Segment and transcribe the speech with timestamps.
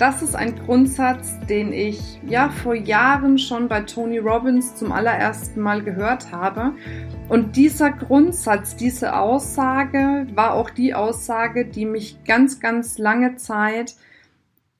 [0.00, 5.60] Das ist ein Grundsatz, den ich ja vor Jahren schon bei Tony Robbins zum allerersten
[5.60, 6.72] Mal gehört habe.
[7.28, 13.94] Und dieser Grundsatz, diese Aussage war auch die Aussage, die mich ganz, ganz lange Zeit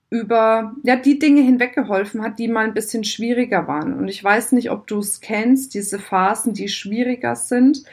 [0.09, 3.93] über ja die Dinge hinweggeholfen hat, die mal ein bisschen schwieriger waren.
[3.93, 7.85] Und ich weiß nicht, ob du es kennst, diese Phasen, die schwieriger sind.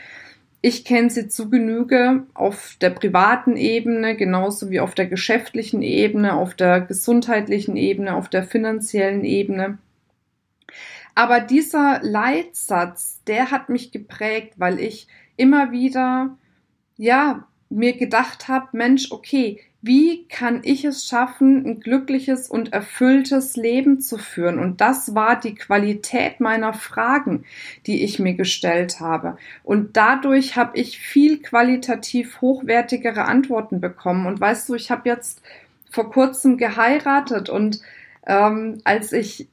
[0.61, 6.33] Ich kenne sie zu Genüge auf der privaten Ebene, genauso wie auf der geschäftlichen Ebene,
[6.33, 9.77] auf der gesundheitlichen Ebene, auf der finanziellen Ebene.
[11.13, 16.38] Aber dieser Leitsatz, der hat mich geprägt, weil ich immer wieder,
[16.95, 23.56] ja, mir gedacht habe, Mensch, okay, wie kann ich es schaffen, ein glückliches und erfülltes
[23.56, 24.58] Leben zu führen?
[24.58, 27.45] Und das war die Qualität meiner Fragen,
[27.86, 29.38] die ich mir gestellt habe.
[29.64, 34.25] Und dadurch habe ich viel qualitativ hochwertigere Antworten bekommen.
[34.25, 35.42] Und weißt du, ich habe jetzt
[35.92, 37.80] vor kurzem geheiratet und
[38.25, 39.48] ähm, als ich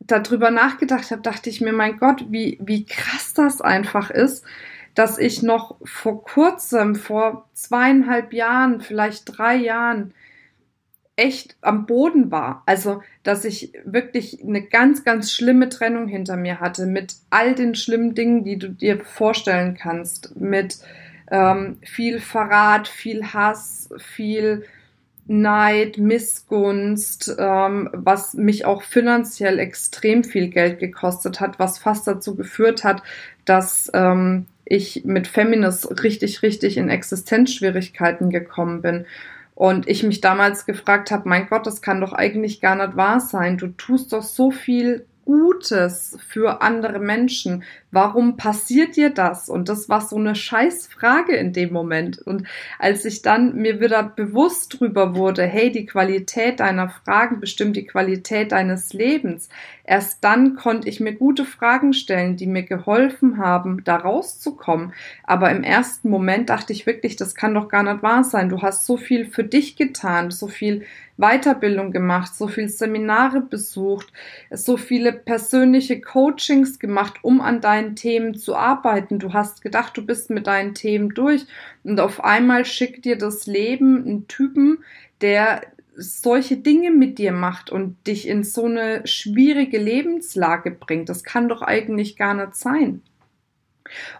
[0.00, 4.44] darüber nachgedacht habe, dachte ich mir, mein Gott, wie, wie krass das einfach ist,
[4.94, 10.14] dass ich noch vor kurzem, vor zweieinhalb Jahren, vielleicht drei Jahren,
[11.16, 12.62] echt am Boden war.
[12.66, 17.74] Also, dass ich wirklich eine ganz, ganz schlimme Trennung hinter mir hatte mit all den
[17.74, 20.78] schlimmen Dingen, die du dir vorstellen kannst, mit
[21.30, 24.64] ähm, viel Verrat, viel Hass, viel
[25.26, 32.34] Neid, Missgunst, ähm, was mich auch finanziell extrem viel Geld gekostet hat, was fast dazu
[32.34, 33.02] geführt hat,
[33.46, 39.06] dass ähm, ich mit Feminist richtig, richtig in Existenzschwierigkeiten gekommen bin.
[39.54, 43.20] Und ich mich damals gefragt habe, mein Gott, das kann doch eigentlich gar nicht wahr
[43.20, 43.56] sein.
[43.56, 47.64] Du tust doch so viel Gutes für andere Menschen.
[47.90, 49.48] Warum passiert dir das?
[49.48, 52.18] Und das war so eine Scheißfrage in dem Moment.
[52.18, 52.46] Und
[52.78, 57.86] als ich dann mir wieder bewusst drüber wurde, hey, die Qualität deiner Fragen bestimmt die
[57.86, 59.48] Qualität deines Lebens.
[59.84, 64.92] Erst dann konnte ich mir gute Fragen stellen, die mir geholfen haben, da rauszukommen.
[65.22, 68.48] Aber im ersten Moment dachte ich wirklich, das kann doch gar nicht wahr sein.
[68.48, 70.84] Du hast so viel für dich getan, so viel
[71.16, 74.12] Weiterbildung gemacht, so viel Seminare besucht,
[74.50, 79.18] so viele persönliche Coachings gemacht, um an deinen Themen zu arbeiten.
[79.18, 81.46] Du hast gedacht, du bist mit deinen Themen durch
[81.84, 84.84] und auf einmal schickt dir das Leben einen Typen,
[85.20, 85.62] der
[85.96, 91.08] solche Dinge mit dir macht und dich in so eine schwierige Lebenslage bringt.
[91.08, 93.02] Das kann doch eigentlich gar nicht sein.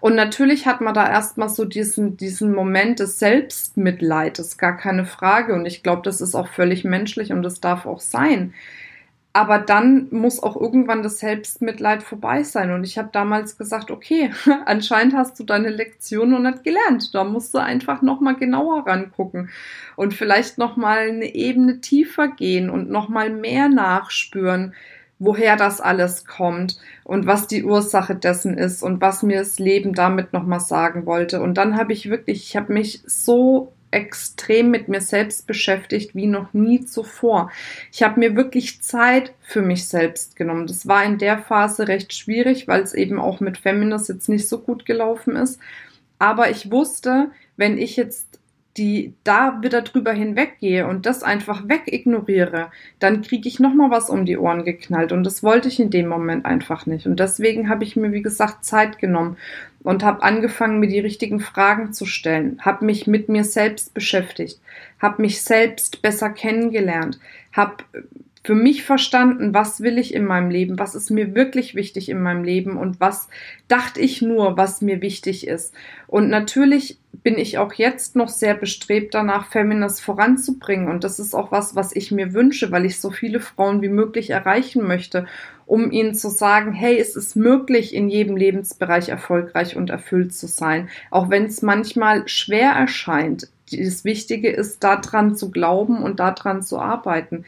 [0.00, 5.54] Und natürlich hat man da erstmal so diesen, diesen Moment des Selbstmitleides, gar keine Frage.
[5.54, 8.52] Und ich glaube, das ist auch völlig menschlich und das darf auch sein.
[9.36, 12.70] Aber dann muss auch irgendwann das Selbstmitleid vorbei sein.
[12.70, 14.30] Und ich habe damals gesagt, okay,
[14.66, 17.12] anscheinend hast du deine Lektion noch nicht gelernt.
[17.14, 19.50] Da musst du einfach nochmal genauer rangucken
[19.96, 24.74] und vielleicht nochmal eine Ebene tiefer gehen und nochmal mehr nachspüren
[25.18, 29.94] woher das alles kommt und was die Ursache dessen ist und was mir das Leben
[29.94, 31.40] damit nochmal sagen wollte.
[31.40, 36.26] Und dann habe ich wirklich, ich habe mich so extrem mit mir selbst beschäftigt wie
[36.26, 37.50] noch nie zuvor.
[37.92, 40.66] Ich habe mir wirklich Zeit für mich selbst genommen.
[40.66, 44.48] Das war in der Phase recht schwierig, weil es eben auch mit Feminist jetzt nicht
[44.48, 45.60] so gut gelaufen ist.
[46.18, 48.40] Aber ich wusste, wenn ich jetzt
[48.76, 54.26] die da wieder drüber hinweggehe und das einfach wegignoriere, dann kriege ich nochmal was um
[54.26, 55.12] die Ohren geknallt.
[55.12, 57.06] Und das wollte ich in dem Moment einfach nicht.
[57.06, 59.36] Und deswegen habe ich mir, wie gesagt, Zeit genommen
[59.84, 64.58] und habe angefangen, mir die richtigen Fragen zu stellen, habe mich mit mir selbst beschäftigt,
[64.98, 67.20] habe mich selbst besser kennengelernt,
[67.52, 67.76] habe
[68.44, 72.20] für mich verstanden, was will ich in meinem Leben, was ist mir wirklich wichtig in
[72.20, 73.28] meinem Leben und was
[73.68, 75.72] dachte ich nur, was mir wichtig ist.
[76.06, 80.88] Und natürlich bin ich auch jetzt noch sehr bestrebt danach, Feminist voranzubringen.
[80.88, 83.88] Und das ist auch was, was ich mir wünsche, weil ich so viele Frauen wie
[83.88, 85.26] möglich erreichen möchte,
[85.64, 90.48] um ihnen zu sagen, hey, es ist möglich, in jedem Lebensbereich erfolgreich und erfüllt zu
[90.48, 90.90] sein.
[91.10, 93.48] Auch wenn es manchmal schwer erscheint.
[93.72, 97.46] Das Wichtige ist, daran zu glauben und daran zu arbeiten.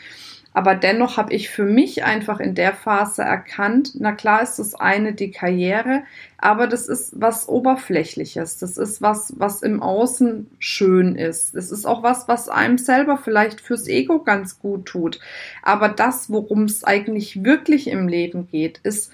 [0.57, 4.75] Aber dennoch habe ich für mich einfach in der Phase erkannt, na klar ist das
[4.75, 6.05] eine die Karriere,
[6.39, 8.57] aber das ist was Oberflächliches.
[8.57, 11.55] Das ist was, was im Außen schön ist.
[11.55, 15.21] Das ist auch was, was einem selber vielleicht fürs Ego ganz gut tut.
[15.63, 19.13] Aber das, worum es eigentlich wirklich im Leben geht, ist,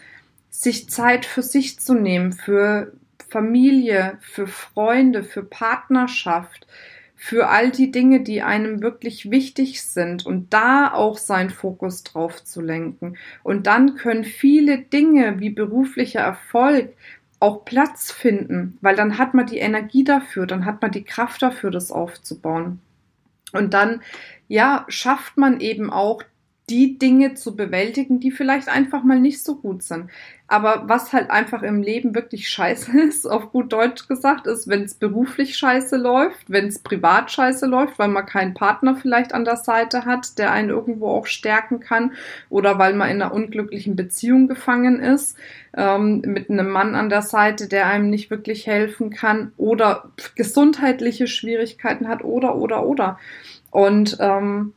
[0.49, 2.93] sich Zeit für sich zu nehmen, für
[3.29, 6.69] Familie, für Freunde, für Partnerschaft,
[7.25, 12.43] für all die Dinge, die einem wirklich wichtig sind und da auch seinen Fokus drauf
[12.43, 13.17] zu lenken.
[13.45, 16.89] Und dann können viele Dinge wie beruflicher Erfolg
[17.39, 21.43] auch Platz finden, weil dann hat man die Energie dafür, dann hat man die Kraft
[21.43, 22.81] dafür, das aufzubauen.
[23.53, 24.03] Und dann,
[24.49, 26.25] ja, schafft man eben auch
[26.73, 30.09] die Dinge zu bewältigen, die vielleicht einfach mal nicht so gut sind.
[30.49, 34.83] Aber was halt einfach im Leben wirklich scheiße ist, auf gut Deutsch gesagt, ist, wenn
[34.83, 39.45] es beruflich scheiße läuft, wenn es privat scheiße läuft, weil man keinen Partner vielleicht an
[39.45, 42.13] der Seite hat, der einen irgendwo auch stärken kann
[42.49, 45.37] oder weil man in einer unglücklichen Beziehung gefangen ist,
[45.77, 51.27] ähm, mit einem Mann an der Seite, der einem nicht wirklich helfen kann oder gesundheitliche
[51.27, 53.19] Schwierigkeiten hat oder, oder, oder.
[53.71, 54.73] Und ähm,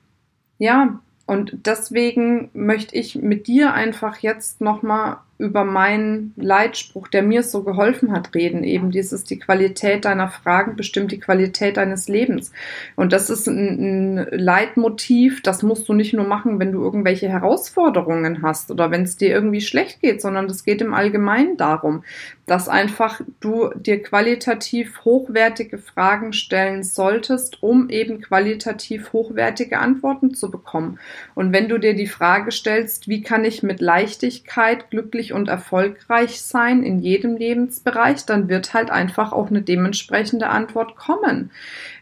[0.57, 7.43] ja, und deswegen möchte ich mit dir einfach jetzt nochmal über meinen Leitspruch, der mir
[7.43, 8.63] so geholfen hat, reden.
[8.63, 12.53] Eben dieses, die Qualität deiner Fragen bestimmt die Qualität deines Lebens.
[12.95, 17.27] Und das ist ein, ein Leitmotiv, das musst du nicht nur machen, wenn du irgendwelche
[17.27, 22.03] Herausforderungen hast oder wenn es dir irgendwie schlecht geht, sondern das geht im Allgemeinen darum,
[22.45, 30.51] dass einfach du dir qualitativ hochwertige Fragen stellen solltest, um eben qualitativ hochwertige Antworten zu
[30.51, 30.99] bekommen.
[31.33, 35.47] Und wenn du dir die Frage stellst, wie kann ich mit Leichtigkeit glücklich glücklich und
[35.47, 41.51] erfolgreich sein in jedem Lebensbereich, dann wird halt einfach auch eine dementsprechende Antwort kommen.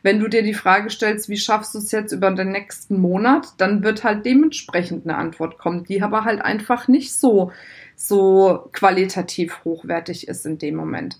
[0.02, 3.54] Wenn du dir die Frage stellst, wie schaffst du es jetzt über den nächsten Monat,
[3.58, 7.52] dann wird halt dementsprechend eine Antwort kommen, die aber halt einfach nicht so,
[7.96, 11.18] so qualitativ hochwertig ist in dem Moment.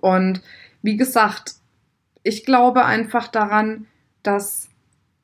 [0.00, 0.40] Und
[0.82, 1.54] wie gesagt,
[2.22, 3.86] ich glaube einfach daran,
[4.22, 4.68] dass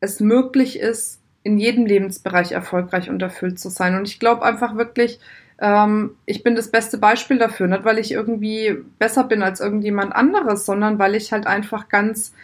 [0.00, 3.96] es möglich ist, in jedem Lebensbereich erfolgreich und erfüllt zu sein.
[3.96, 5.18] Und ich glaube einfach wirklich,
[5.62, 10.14] ähm, ich bin das beste Beispiel dafür, nicht weil ich irgendwie besser bin als irgendjemand
[10.14, 12.34] anderes, sondern weil ich halt einfach ganz,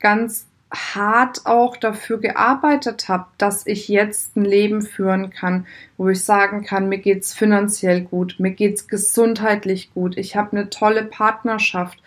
[0.00, 5.66] ganz hart auch dafür gearbeitet habe, dass ich jetzt ein Leben führen kann,
[5.98, 10.70] wo ich sagen kann, mir geht's finanziell gut, mir geht's gesundheitlich gut, ich habe eine
[10.70, 12.02] tolle Partnerschaft,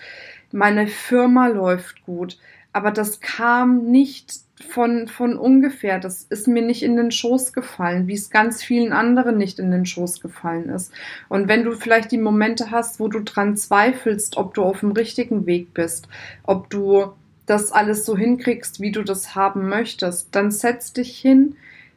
[0.52, 2.40] meine Firma läuft gut,
[2.75, 4.33] aber das kam nicht
[4.68, 5.98] von, von ungefähr.
[5.98, 9.72] Das ist mir nicht in den Schoß gefallen, wie es ganz vielen anderen nicht in
[9.72, 10.92] den Schoß gefallen ist.
[11.30, 14.92] Und wenn du vielleicht die Momente hast, wo du dran zweifelst, ob du auf dem
[14.92, 16.10] richtigen Weg bist,
[16.44, 17.13] ob du
[17.45, 21.56] das alles so hinkriegst, wie du das haben möchtest, dann setz dich hin,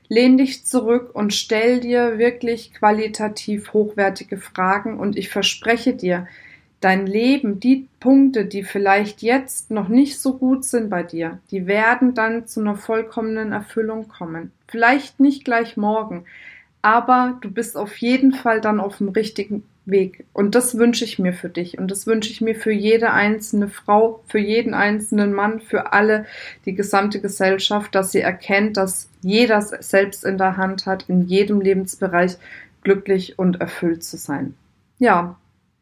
[0.08, 6.28] lehn dich zurück und stell dir wirklich qualitativ hochwertige Fragen und ich verspreche dir,
[6.80, 11.66] dein Leben, die Punkte, die vielleicht jetzt noch nicht so gut sind bei dir, die
[11.66, 14.52] werden dann zu einer vollkommenen Erfüllung kommen.
[14.68, 16.24] Vielleicht nicht gleich morgen,
[16.82, 20.24] aber du bist auf jeden Fall dann auf dem richtigen Weg.
[20.32, 21.78] Und das wünsche ich mir für dich.
[21.78, 26.26] Und das wünsche ich mir für jede einzelne Frau, für jeden einzelnen Mann, für alle,
[26.66, 31.60] die gesamte Gesellschaft, dass sie erkennt, dass jeder selbst in der Hand hat, in jedem
[31.60, 32.36] Lebensbereich
[32.82, 34.54] glücklich und erfüllt zu sein.
[34.98, 35.36] Ja,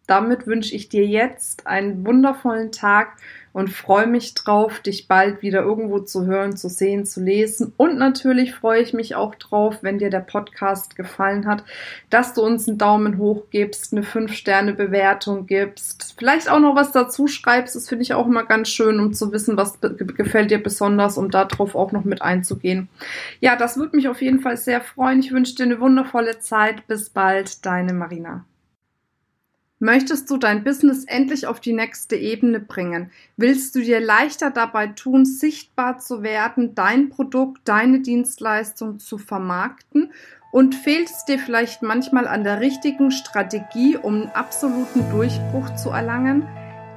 [0.06, 3.16] damit wünsche ich dir jetzt einen wundervollen Tag
[3.56, 7.72] und freue mich drauf, dich bald wieder irgendwo zu hören, zu sehen, zu lesen.
[7.78, 11.64] Und natürlich freue ich mich auch drauf, wenn dir der Podcast gefallen hat,
[12.10, 17.28] dass du uns einen Daumen hoch gibst, eine 5-Sterne-Bewertung gibst, vielleicht auch noch was dazu
[17.28, 17.74] schreibst.
[17.74, 21.30] Das finde ich auch immer ganz schön, um zu wissen, was gefällt dir besonders, um
[21.30, 22.88] darauf auch noch mit einzugehen.
[23.40, 25.20] Ja, das würde mich auf jeden Fall sehr freuen.
[25.20, 26.86] Ich wünsche dir eine wundervolle Zeit.
[26.88, 28.44] Bis bald, deine Marina.
[29.78, 33.10] Möchtest du dein Business endlich auf die nächste Ebene bringen?
[33.36, 40.14] Willst du dir leichter dabei tun, sichtbar zu werden, dein Produkt, deine Dienstleistung zu vermarkten?
[40.50, 45.90] Und fehlt es dir vielleicht manchmal an der richtigen Strategie, um einen absoluten Durchbruch zu
[45.90, 46.48] erlangen?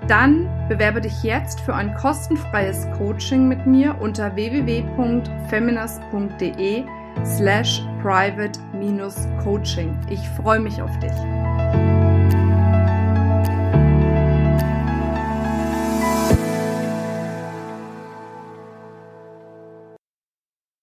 [0.08, 6.86] Dann bewerbe dich jetzt für ein kostenfreies Coaching mit mir unter www.feminist.de
[7.26, 9.98] slash private-coaching.
[10.10, 11.12] Ich freue mich auf dich.